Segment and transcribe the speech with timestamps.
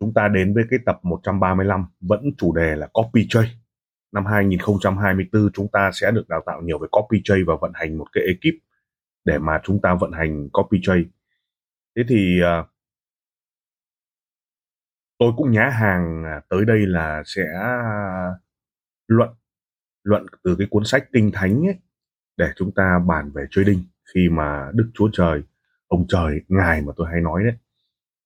[0.00, 3.48] Chúng ta đến với cái tập 135 vẫn chủ đề là copy trade.
[4.12, 7.98] Năm 2024 chúng ta sẽ được đào tạo nhiều về copy trade và vận hành
[7.98, 8.58] một cái ekip
[9.24, 11.04] để mà chúng ta vận hành copy trade.
[11.96, 12.66] Thế thì uh,
[15.18, 17.44] tôi cũng nhá hàng à, tới đây là sẽ
[19.06, 19.30] luận
[20.02, 21.76] luận từ cái cuốn sách kinh thánh ấy
[22.36, 25.42] để chúng ta bàn về trading khi mà Đức Chúa Trời,
[25.86, 27.54] ông trời, ngài mà tôi hay nói đấy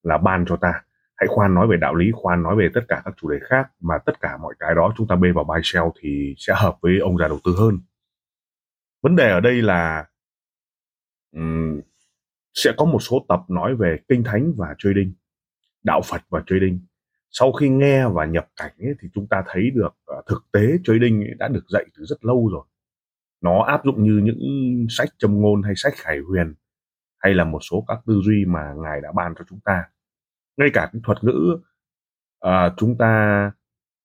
[0.02, 0.82] là ban cho ta
[1.22, 3.70] hãy khoan nói về đạo lý khoan nói về tất cả các chủ đề khác
[3.80, 6.78] mà tất cả mọi cái đó chúng ta bê vào buy sell thì sẽ hợp
[6.80, 7.78] với ông già đầu tư hơn.
[9.02, 10.06] Vấn đề ở đây là
[11.32, 11.80] um,
[12.54, 15.12] sẽ có một số tập nói về kinh thánh và trading
[15.82, 16.80] đạo phật và trading.
[17.30, 20.60] Sau khi nghe và nhập cảnh ấy, thì chúng ta thấy được uh, thực tế
[20.84, 22.64] trading ấy đã được dạy từ rất lâu rồi.
[23.40, 24.40] Nó áp dụng như những
[24.90, 26.54] sách châm ngôn hay sách khải huyền
[27.18, 29.84] hay là một số các tư duy mà ngài đã ban cho chúng ta
[30.56, 31.58] ngay cả cái thuật ngữ
[32.46, 33.50] uh, chúng ta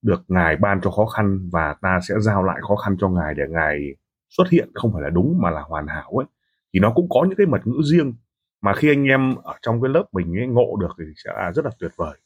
[0.01, 3.33] được ngài ban cho khó khăn và ta sẽ giao lại khó khăn cho ngài
[3.33, 3.95] để ngài
[4.29, 6.25] xuất hiện không phải là đúng mà là hoàn hảo ấy
[6.73, 8.13] thì nó cũng có những cái mật ngữ riêng
[8.61, 11.51] mà khi anh em ở trong cái lớp mình ấy ngộ được thì sẽ là
[11.51, 12.17] rất là tuyệt vời.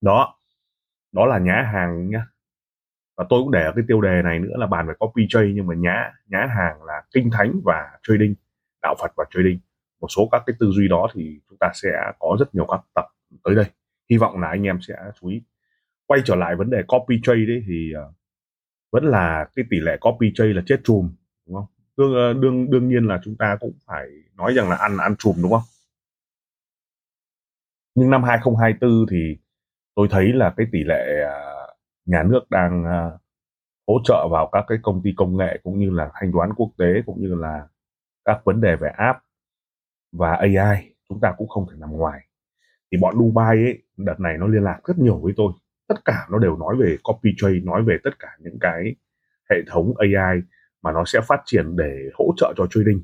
[0.00, 0.38] Đó
[1.12, 2.26] đó là nhã hàng nhá.
[3.16, 5.52] Và tôi cũng để ở cái tiêu đề này nữa là bàn về copy trade
[5.54, 8.34] nhưng mà nhã nhã hàng là kinh thánh và trading
[8.82, 9.58] đạo phật và trading
[10.04, 11.88] một số các cái tư duy đó thì chúng ta sẽ
[12.18, 13.04] có rất nhiều các tập
[13.44, 13.64] tới đây.
[14.10, 15.42] Hy vọng là anh em sẽ chú ý.
[16.06, 18.14] Quay trở lại vấn đề copy trade đấy thì uh,
[18.92, 21.10] vẫn là cái tỷ lệ copy trade là chết chùm
[21.46, 21.66] đúng không?
[21.96, 25.16] Đương ờ, đương đương nhiên là chúng ta cũng phải nói rằng là ăn ăn
[25.18, 25.62] chùm đúng không?
[27.94, 29.36] Nhưng năm 2024 thì
[29.94, 31.66] tôi thấy là cái tỷ lệ ờ,
[32.06, 32.84] nhà nước đang
[33.86, 36.70] hỗ trợ vào các cái công ty công nghệ cũng như là thanh toán quốc
[36.78, 37.68] tế cũng như là
[38.24, 39.23] các vấn đề về app
[40.18, 42.20] và AI chúng ta cũng không thể nằm ngoài.
[42.92, 45.52] Thì bọn Dubai ấy đợt này nó liên lạc rất nhiều với tôi.
[45.88, 48.94] Tất cả nó đều nói về copy trade nói về tất cả những cái
[49.50, 50.40] hệ thống AI
[50.82, 53.02] mà nó sẽ phát triển để hỗ trợ cho trading.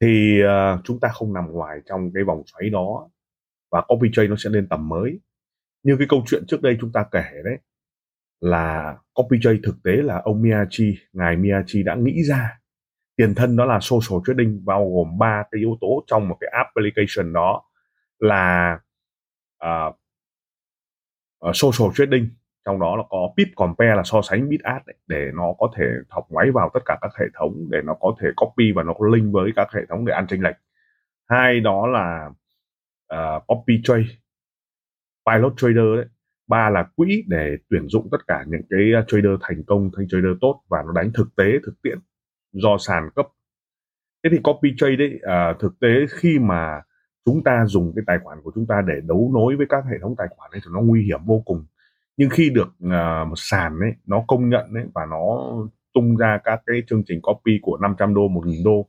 [0.00, 3.10] Thì uh, chúng ta không nằm ngoài trong cái vòng xoáy đó
[3.70, 5.20] và copy trade nó sẽ lên tầm mới.
[5.82, 7.58] Như cái câu chuyện trước đây chúng ta kể đấy
[8.40, 12.59] là copy trade thực tế là ông Miyachi ngài Miyachi đã nghĩ ra
[13.20, 16.50] tiền thân đó là social trading bao gồm ba cái yếu tố trong một cái
[16.52, 17.62] application đó
[18.18, 18.78] là
[19.64, 19.94] uh,
[21.48, 22.28] uh, social trading.
[22.64, 25.84] Trong đó là có pip compare là so sánh bid ad để nó có thể
[26.10, 28.92] thọc máy vào tất cả các hệ thống để nó có thể copy và nó
[28.92, 30.56] có link với các hệ thống để ăn chênh lệch.
[31.28, 32.30] Hai đó là
[33.14, 34.06] uh, copy trade
[35.26, 36.06] pilot trader đấy.
[36.46, 40.08] Ba là quỹ để tuyển dụng tất cả những cái à, trader thành công thành
[40.08, 41.98] trader tốt và nó đánh thực tế thực tiễn
[42.52, 43.26] do sàn cấp.
[44.24, 46.82] Thế thì copy trade đấy à, thực tế khi mà
[47.24, 49.98] chúng ta dùng cái tài khoản của chúng ta để đấu nối với các hệ
[50.02, 51.66] thống tài khoản ấy thì nó nguy hiểm vô cùng.
[52.16, 55.52] Nhưng khi được uh, một sàn ấy nó công nhận ấy và nó
[55.94, 58.88] tung ra các cái chương trình copy của 500 đô 1.000 đô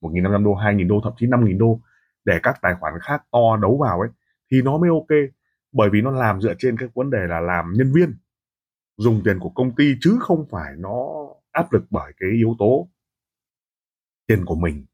[0.00, 1.80] 1.500 đô 2.000 đô thậm chí 5.000 đô
[2.24, 4.08] để các tài khoản khác to đấu vào ấy
[4.50, 5.18] thì nó mới ok.
[5.72, 8.14] Bởi vì nó làm dựa trên cái vấn đề là làm nhân viên
[8.96, 12.88] dùng tiền của công ty chứ không phải nó áp lực bởi cái yếu tố
[14.28, 14.86] tiền của mình.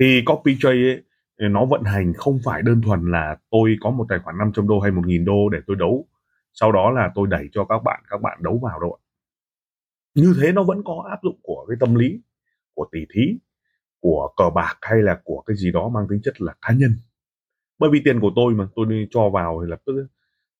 [0.00, 1.02] Thì copy trade ấy,
[1.50, 4.80] nó vận hành không phải đơn thuần là tôi có một tài khoản 500 đô
[4.80, 6.08] hay 1.000 đô để tôi đấu.
[6.52, 8.98] Sau đó là tôi đẩy cho các bạn các bạn đấu vào đâu
[10.14, 12.20] như thế nó vẫn có áp dụng của cái tâm lý
[12.74, 13.38] của tỷ thí
[14.00, 16.96] của cờ bạc hay là của cái gì đó mang tính chất là cá nhân.
[17.78, 20.06] Bởi vì tiền của tôi mà tôi đi cho vào thì lập tức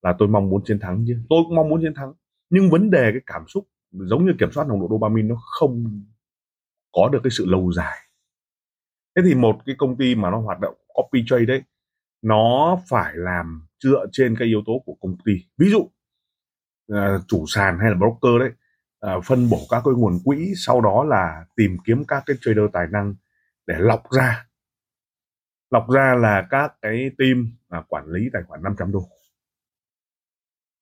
[0.03, 1.19] là tôi mong muốn chiến thắng chứ.
[1.29, 2.13] Tôi cũng mong muốn chiến thắng
[2.51, 6.03] nhưng vấn đề cái cảm xúc giống như kiểm soát nồng độ dopamine nó không
[6.95, 7.99] có được cái sự lâu dài.
[9.17, 11.63] Thế thì một cái công ty mà nó hoạt động copy trade đấy
[12.23, 15.33] nó phải làm dựa trên cái yếu tố của công ty.
[15.59, 15.79] Ví dụ
[16.93, 18.51] uh, chủ sàn hay là broker đấy
[19.17, 22.65] uh, phân bổ các cái nguồn quỹ sau đó là tìm kiếm các cái trader
[22.73, 23.15] tài năng
[23.67, 24.47] để lọc ra.
[25.71, 29.09] Lọc ra là các cái team uh, quản lý tài khoản 500 đô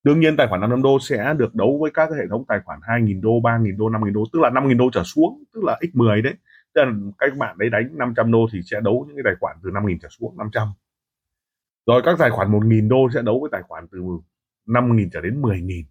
[0.03, 2.79] đương nhiên tài khoản 500 đô sẽ được đấu với các hệ thống tài khoản
[2.79, 6.21] 2.000 đô 3.000 đô 5.000 đô, tức là 5.000 đô trở xuống, tức là x10
[6.21, 6.33] đấy.
[6.75, 9.57] Tức là các bạn đấy đánh 500 đô thì sẽ đấu những cái tài khoản
[9.63, 10.67] từ 5.000 trở xuống 500
[11.85, 13.99] rồi các tài khoản 1.000 đô sẽ đấu với tài khoản từ
[14.67, 15.83] 5.000 trở đến 10.000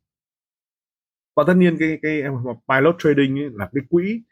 [1.37, 2.23] và tất nhiên cái cái
[2.69, 4.23] pilot trading ấy là cái quỹ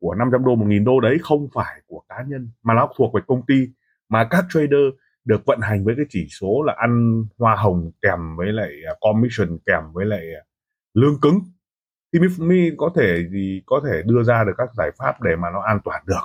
[0.00, 3.20] của 500 đô 1.000 đô đấy không phải của cá nhân, mà nó thuộc về
[3.26, 3.68] công ty,
[4.08, 4.84] mà các trader
[5.26, 8.92] được vận hành với cái chỉ số là ăn hoa hồng kèm với lại à,
[9.00, 10.42] commission kèm với lại à,
[10.94, 11.38] lương cứng.
[12.12, 15.50] Thì mới, có thể gì có thể đưa ra được các giải pháp để mà
[15.50, 16.24] nó an toàn được.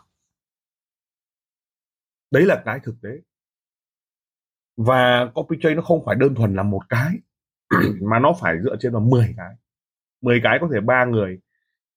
[2.31, 3.09] Đấy là cái thực tế.
[4.77, 7.11] Và copy trade nó không phải đơn thuần là một cái
[8.01, 9.55] mà nó phải dựa trên là 10 cái.
[10.21, 11.39] 10 cái có thể ba người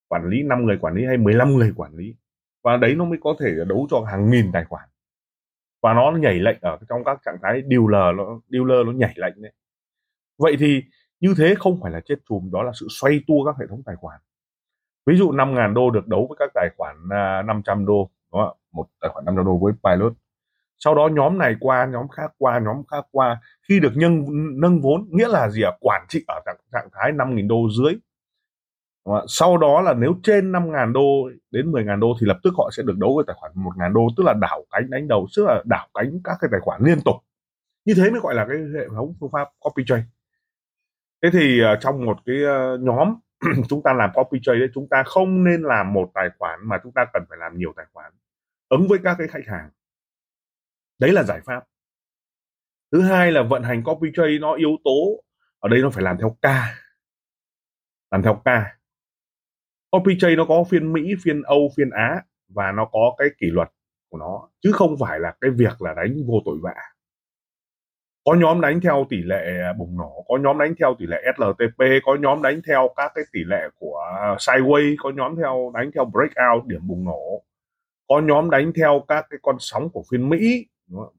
[0.09, 2.15] quản lý 5 người quản lý hay 15 người quản lý.
[2.63, 4.89] Và đấy nó mới có thể đấu cho hàng nghìn tài khoản
[5.85, 9.43] và nó nhảy lệnh ở trong các trạng thái dealer nó dealer nó nhảy lệnh
[9.43, 9.53] đấy.
[10.39, 10.83] Vậy thì
[11.21, 13.83] như thế không phải là chết chùm đó là sự xoay tua các hệ thống
[13.87, 14.21] tài khoản.
[15.07, 18.57] Ví dụ 5.000 đô được đấu với các tài khoản à, 500 đô đúng không?
[18.73, 20.13] một tài khoản 500 đô với pilot.
[20.79, 23.41] Sau đó nhóm này qua nhóm khác qua nhóm khác qua.
[23.69, 24.25] Khi được nhân
[24.61, 25.71] nâng vốn nghĩa là gì ạ?
[25.71, 25.79] À?
[25.81, 27.95] quản trị ở trạng, trạng thái 5.000 đô dưới
[29.29, 32.83] sau đó là nếu trên 5.000 đô đến 10.000 đô thì lập tức họ sẽ
[32.83, 35.63] được đấu với tài khoản 1.000 đô tức là đảo cánh đánh đầu tức là
[35.67, 37.17] đảo cánh các cái tài khoản liên tục.
[37.85, 40.05] Như thế mới gọi là cái hệ thống phương pháp copy trade.
[41.23, 43.15] Thế thì uh, trong một cái uh, nhóm
[43.69, 46.79] chúng ta làm copy trade đấy chúng ta không nên làm một tài khoản mà
[46.83, 48.13] chúng ta cần phải làm nhiều tài khoản
[48.69, 49.71] ứng với các cái khách hàng.
[50.99, 51.65] Đấy là giải pháp.
[52.93, 55.23] Thứ hai là vận hành copy trade nó yếu tố
[55.59, 56.75] ở đây nó phải làm theo ca
[58.11, 58.77] làm theo ca
[59.95, 63.69] OPJ nó có phiên mỹ, phiên âu, phiên á và nó có cái kỷ luật
[64.09, 64.49] của nó.
[64.61, 66.75] Chứ không phải là cái việc là đánh vô tội vạ.
[68.25, 71.83] Có nhóm đánh theo tỷ lệ bùng nổ, có nhóm đánh theo tỷ lệ SLTP
[72.05, 74.01] có nhóm đánh theo các cái tỷ lệ của
[74.39, 77.45] sideways có nhóm theo, đánh theo breakout, điểm bùng nổ.
[78.09, 80.67] Có nhóm đánh theo các cái con sóng của phiên Mỹ.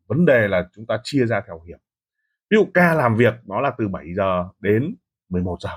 [0.07, 1.79] Vấn đề là chúng ta chia ra theo hiệp.
[2.49, 4.95] Ví dụ ca làm việc nó là từ 7 giờ đến
[5.29, 5.69] 11 giờ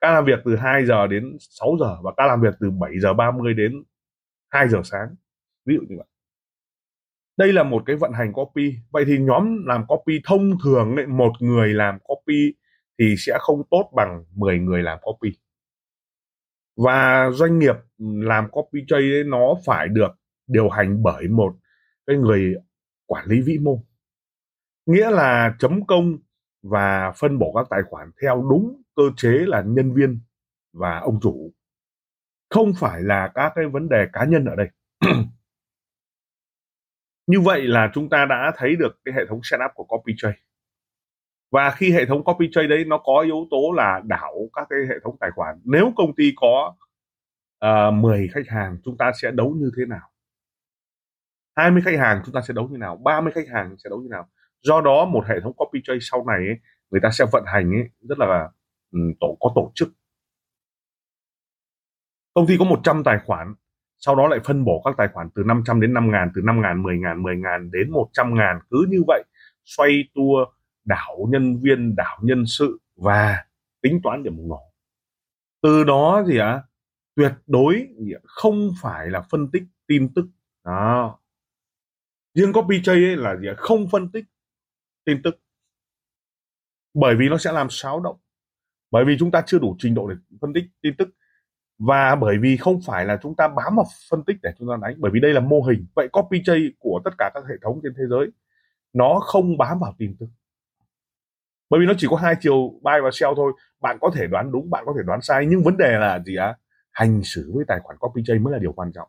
[0.00, 2.98] ca làm việc từ 2 giờ đến 6 giờ và ca làm việc từ 7
[3.00, 3.72] giờ 30 đến
[4.48, 5.14] 2 giờ sáng.
[5.66, 6.06] Ví dụ như vậy.
[7.36, 8.74] Đây là một cái vận hành copy.
[8.90, 12.54] Vậy thì nhóm làm copy thông thường ấy, một người làm copy
[12.98, 15.32] thì sẽ không tốt bằng 10 người làm copy.
[16.76, 20.10] Và doanh nghiệp làm copy trade ấy, nó phải được
[20.46, 21.54] điều hành bởi một
[22.06, 22.54] cái người
[23.06, 23.82] quản lý vĩ mô.
[24.86, 26.18] Nghĩa là chấm công
[26.62, 30.20] và phân bổ các tài khoản theo đúng cơ chế là nhân viên
[30.72, 31.52] và ông chủ.
[32.50, 34.68] Không phải là các cái vấn đề cá nhân ở đây.
[37.26, 40.38] Như vậy là chúng ta đã thấy được cái hệ thống setup của copy trade.
[41.50, 44.78] Và khi hệ thống copy trade đấy nó có yếu tố là đảo các cái
[44.88, 45.60] hệ thống tài khoản.
[45.64, 46.74] Nếu công ty có
[47.58, 50.10] ờ, uh, 10 khách hàng chúng ta sẽ đấu như thế nào?
[51.56, 52.96] 20 khách hàng chúng ta sẽ đấu như nào?
[52.96, 54.28] 30 khách hàng sẽ đấu như nào?
[54.62, 56.58] Do đó một hệ thống copy trade sau này ấy,
[56.90, 58.48] người ta sẽ vận hành ấy, rất là
[58.92, 59.88] Ừ, tổ có tổ chức.
[62.34, 63.54] Công ty có 100 tài khoản
[63.98, 66.60] sau đó lại phân bổ các tài khoản từ 500 đến 5 ngàn từ 5
[66.60, 68.58] ngàn 10 ngàn 10 ngàn đến 100 ngàn.
[68.70, 69.22] Cứ như vậy
[69.64, 70.44] xoay tua
[70.84, 73.44] đảo nhân viên đảo nhân sự và
[73.82, 74.62] tính toán điểm bùng nổ.
[75.62, 76.62] Từ đó gì ạ à,
[77.14, 77.88] tuyệt đối
[78.24, 80.26] không phải là phân tích tin tức.
[80.64, 81.18] Đó.
[82.34, 84.24] Riêng copy trade ấy là gì à, không phân tích
[85.04, 85.40] tin tức.
[86.94, 88.16] Bởi vì nó sẽ làm xáo động
[88.90, 91.08] bởi vì chúng ta chưa đủ trình độ để phân tích tin tức.
[91.78, 94.74] Và bởi vì không phải là chúng ta bám vào phân tích để chúng ta
[94.82, 95.86] đánh bởi vì đây là mô hình.
[95.96, 98.28] Vậy copy trade của tất cả các hệ thống trên thế giới
[98.92, 100.26] nó không bám vào tin tức.
[101.70, 103.52] Bởi vì nó chỉ có hai chiều buy và sell thôi.
[103.80, 106.36] Bạn có thể đoán đúng bạn có thể đoán sai nhưng vấn đề là gì
[106.36, 106.56] á
[106.90, 109.08] hành xử với tài khoản copy trade mới là điều quan trọng.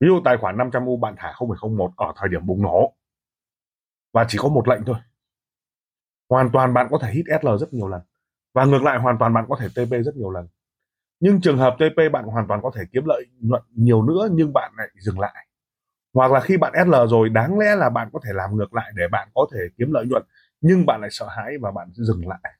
[0.00, 2.96] Ví dụ tài khoản 500 u bạn thả 0,01 ở thời điểm bùng nổ.
[4.12, 4.96] Và chỉ có một lệnh thôi.
[6.28, 8.00] Hoàn toàn bạn có thể hit SL rất nhiều lần
[8.56, 10.48] và ngược lại, hoàn toàn bạn có thể TP rất nhiều lần.
[11.20, 14.52] Nhưng trường hợp TP bạn hoàn toàn có thể kiếm lợi nhuận nhiều nữa nhưng
[14.52, 15.46] bạn lại dừng lại.
[16.14, 18.92] Hoặc là khi bạn SL rồi, đáng lẽ là bạn có thể làm ngược lại
[18.96, 20.22] để bạn có thể kiếm lợi nhuận,
[20.60, 22.52] nhưng bạn lại sợ hãi và bạn dừng lại.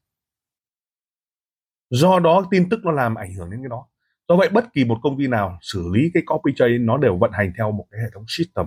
[1.91, 3.87] Do đó, tin tức nó làm ảnh hưởng đến cái đó.
[4.29, 7.17] Do vậy, bất kỳ một công ty nào xử lý cái copy trade nó đều
[7.17, 8.67] vận hành theo một cái hệ thống system.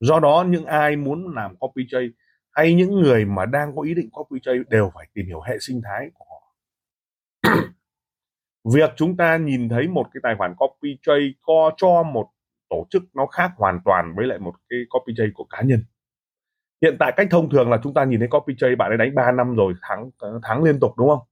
[0.00, 2.08] Do đó, những ai muốn làm copy trade
[2.52, 5.58] hay những người mà đang có ý định copy trade đều phải tìm hiểu hệ
[5.60, 6.56] sinh thái của họ.
[8.74, 12.28] Việc chúng ta nhìn thấy một cái tài khoản copy trade co cho một
[12.70, 15.84] tổ chức nó khác hoàn toàn với lại một cái copy trade của cá nhân.
[16.82, 19.14] Hiện tại cách thông thường là chúng ta nhìn thấy copy trade bạn ấy đánh
[19.14, 20.10] 3 năm rồi, thắng
[20.42, 21.26] thắng liên tục, đúng không?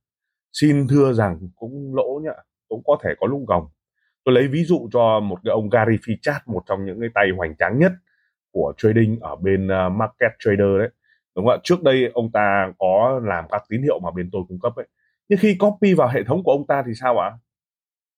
[0.52, 2.32] Xin thưa rằng cũng lỗ nhá,
[2.68, 3.68] cũng có thể có lúc gồng.
[4.24, 7.26] Tôi lấy ví dụ cho một cái ông Gary Fichat một trong những cái tay
[7.36, 7.92] hoành tráng nhất
[8.52, 10.88] của trading ở bên ờ, market trader đấy
[11.36, 11.60] đúng không ạ?
[11.64, 14.88] Trước đây ông ta có làm các tín hiệu mà bên tôi cung cấp ấy.
[15.28, 17.30] Nhưng khi copy vào hệ thống của ông ta thì sao ạ?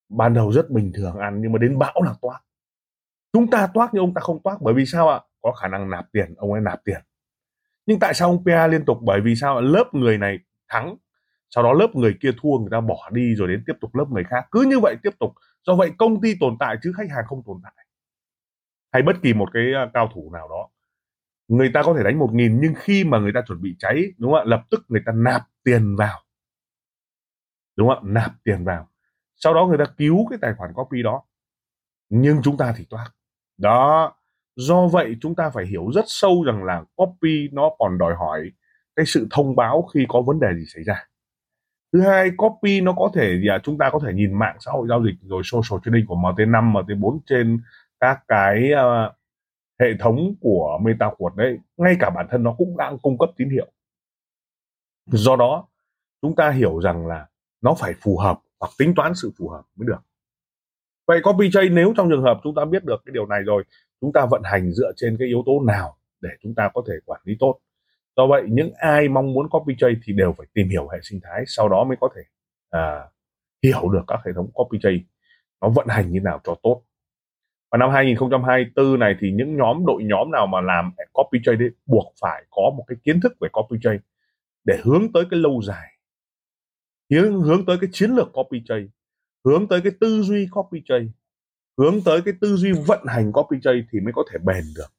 [0.09, 2.41] Ban đầu rất bình thường ăn, nhưng mà đến bão là toát.
[3.33, 5.21] Chúng ta toát nhưng ông ta không toát, bởi vì sao ạ?
[5.43, 7.01] Có khả năng nạp tiền, ông ấy nạp tiền.
[7.87, 8.99] Nhưng tại sao ông PA liên tục?
[9.03, 10.39] Bởi vì sao lớp người này
[10.69, 10.97] thắng,
[11.51, 14.05] sau đó lớp người kia thua, người ta bỏ đi rồi đến tiếp tục lớp
[14.11, 14.47] người khác.
[14.51, 15.33] Cứ như vậy tiếp tục.
[15.67, 17.87] Do vậy công ty tồn tại chứ khách hàng không tồn tại.
[18.93, 19.63] Hay bất kỳ một cái
[19.95, 20.69] cao thủ nào đó
[21.53, 24.13] người ta có thể đánh một nghìn nhưng khi mà người ta chuẩn bị cháy
[24.19, 24.45] đúng không ạ?
[24.47, 26.21] Lập tức người ta nạp tiền vào.
[27.77, 28.09] Đúng không ạ?
[28.13, 28.89] Nạp tiền vào.
[29.37, 31.23] Sau đó người ta cứu cái tài khoản copy đó.
[32.09, 33.11] Nhưng chúng ta thì toát.
[33.59, 34.13] Đó.
[34.57, 38.51] Do vậy chúng ta phải hiểu rất sâu rằng là copy nó còn đòi hỏi
[38.97, 41.07] cái sự thông báo khi có vấn đề gì xảy ra.
[41.93, 44.87] Thứ hai copy nó có thể là chúng ta có thể nhìn mạng xã hội
[44.89, 47.61] giao dịch rồi social trading của MT5 MT4 trên
[48.01, 49.22] các cái uh,
[49.83, 53.51] hệ thống của MetaQuad đấy ngay cả bản thân nó cũng đang cung cấp tín
[53.51, 53.67] hiệu.
[55.07, 55.69] Do đó
[56.23, 57.27] chúng ta hiểu rằng là
[57.61, 60.01] nó phải phù hợp hoặc tính toán sự phù hợp mới được.
[61.07, 63.65] Vậy copy chain nếu trong trường hợp chúng ta biết được cái điều này rồi
[64.01, 66.95] chúng ta vận hành dựa trên cái yếu tố nào để chúng ta có thể
[67.05, 67.59] quản lý tốt?
[68.17, 71.21] Do vậy những ai mong muốn copy chain thì đều phải tìm hiểu hệ sinh
[71.23, 72.23] thái sau đó mới có thể
[72.71, 73.09] à,
[73.63, 75.03] hiểu được các hệ thống copy chain
[75.61, 76.83] nó vận hành như nào cho tốt
[77.73, 82.15] và năm 2024 này thì những nhóm đội nhóm nào mà làm copy trade buộc
[82.21, 83.99] phải có một cái kiến thức về copy trade
[84.65, 85.89] để hướng tới cái lâu dài.
[87.11, 88.87] Hướng hướng tới cái chiến lược copy trade
[89.45, 91.07] hướng tới cái tư duy copy trade
[91.79, 94.93] hướng tới cái tư duy vận hành copy trade thì mới có thể bền được.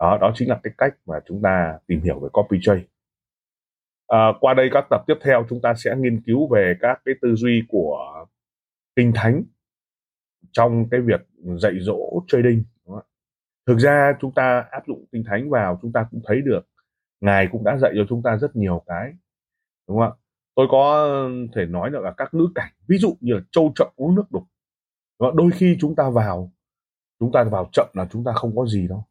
[0.00, 2.82] Đó đó chính là cái cách mà chúng ta tìm hiểu về copy trade.
[4.06, 7.14] À, qua đây các tập tiếp theo chúng ta sẽ nghiên cứu về các cái
[7.22, 8.26] tư duy của
[8.96, 9.42] kinh thánh
[10.52, 11.20] trong cái việc
[11.58, 12.64] dạy dỗ trading
[13.66, 16.60] thực ra chúng ta áp dụng kinh thánh vào, chúng ta cũng thấy được
[17.20, 19.12] ngài cũng đã dạy cho chúng ta rất nhiều cái,
[19.88, 20.18] đúng không ạ?
[20.54, 21.08] Tôi có
[21.54, 24.30] thể nói được là các ngữ cảnh, ví dụ như là trâu chậm uống nước
[24.30, 24.42] đục
[25.34, 26.52] đôi khi chúng ta vào,
[27.20, 29.04] chúng ta vào chậm là chúng ta không có gì đâu.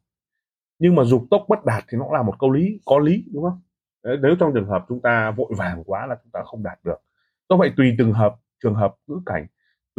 [0.78, 3.44] Nhưng mà dục tốc bất đạt thì nó là một câu lý, có lý, đúng
[3.44, 3.60] không?
[4.02, 6.98] Nếu trong trường hợp chúng ta vội vàng quá là chúng ta không đạt được.
[7.48, 9.46] Do vậy tùy từng hợp, trường hợp, ngữ cảnh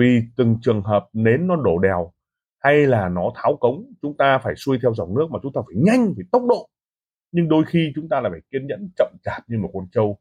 [0.02, 2.12] tùy từng trường hợp nến nó đổ đèo
[2.60, 5.62] hay là nó tháo cống chúng ta phải xuôi theo dòng nước mà chúng ta
[5.66, 6.70] phải nhanh phải tốc độ.
[7.32, 10.18] Nhưng đôi khi chúng ta là phải kiên nhẫn chậm chạp như một con trâu.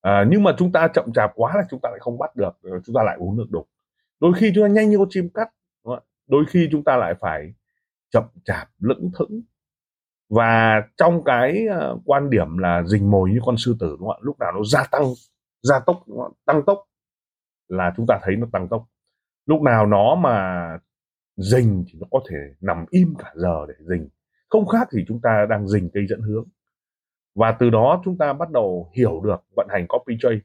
[0.00, 2.50] À, nhưng mà chúng ta chậm chạp quá là chúng ta lại không bắt được
[2.62, 3.68] ờ, chúng ta lại uống nước đục.
[4.20, 5.48] Đôi khi chúng ta nhanh như con chim cắt
[6.26, 7.54] đôi khi chúng ta lại phải
[8.10, 9.40] chậm chạp lững thững.
[10.28, 14.16] Và trong cái ờ, quan điểm là rình mồi như con sư tử đúng không
[14.16, 14.20] ạ?
[14.22, 15.02] Lúc nào nó gia tăng
[15.62, 16.04] gia tốc
[16.46, 16.78] tăng tốc
[17.68, 18.84] là chúng ta thấy nó tăng tốc
[19.48, 20.68] lúc nào nó mà
[21.36, 24.08] rình thì nó có thể nằm im cả giờ để rình.
[24.48, 26.44] Không khác thì chúng ta đang rình cây dẫn hướng.
[27.34, 30.40] Và từ đó chúng ta bắt đầu hiểu được vận hành copy trade.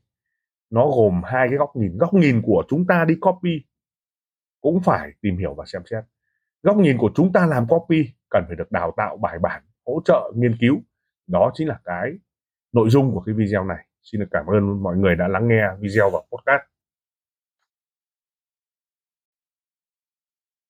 [0.69, 1.97] Nó gồm hai cái góc nhìn.
[1.97, 3.49] Góc nhìn của chúng ta đi copy
[4.61, 6.03] cũng phải tìm hiểu và xem xét.
[6.63, 10.01] Góc nhìn của chúng ta làm copy cần phải được đào tạo bài bản, hỗ
[10.05, 10.77] trợ, nghiên cứu.
[11.27, 12.11] Đó chính là cái
[12.73, 13.85] nội dung của cái video này.
[14.01, 16.72] Xin được cảm ơn mọi người đã lắng nghe video và podcast.